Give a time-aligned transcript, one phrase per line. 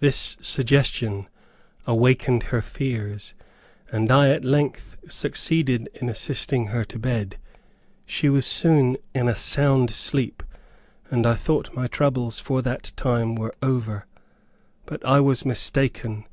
[0.00, 1.28] This suggestion
[1.86, 3.34] awakened her fears,
[3.92, 7.36] and I at length succeeded in assisting her to bed.
[8.06, 10.42] She was soon in a sound sleep,
[11.10, 14.06] and I thought my troubles for that time were over.
[14.86, 16.24] But I was mistaken.